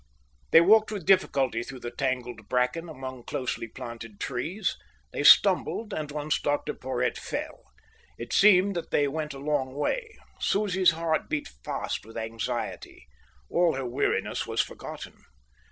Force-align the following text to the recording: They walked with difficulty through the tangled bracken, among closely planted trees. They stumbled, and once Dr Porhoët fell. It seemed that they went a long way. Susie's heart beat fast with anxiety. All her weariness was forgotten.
They 0.49 0.61
walked 0.61 0.91
with 0.91 1.05
difficulty 1.05 1.61
through 1.61 1.81
the 1.81 1.91
tangled 1.91 2.49
bracken, 2.49 2.89
among 2.89 3.21
closely 3.25 3.67
planted 3.67 4.19
trees. 4.19 4.75
They 5.13 5.21
stumbled, 5.21 5.93
and 5.93 6.09
once 6.11 6.41
Dr 6.41 6.73
Porhoët 6.73 7.19
fell. 7.19 7.61
It 8.17 8.33
seemed 8.33 8.75
that 8.75 8.89
they 8.89 9.07
went 9.07 9.35
a 9.35 9.37
long 9.37 9.75
way. 9.75 10.17
Susie's 10.39 10.89
heart 10.93 11.29
beat 11.29 11.47
fast 11.63 12.03
with 12.03 12.17
anxiety. 12.17 13.05
All 13.47 13.75
her 13.75 13.85
weariness 13.85 14.47
was 14.47 14.59
forgotten. 14.59 15.13